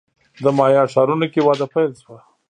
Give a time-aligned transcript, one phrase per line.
[0.43, 2.19] د مایا ښارونو کې وده پیل شوه.